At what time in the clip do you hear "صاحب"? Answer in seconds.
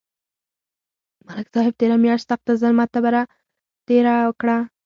1.55-1.73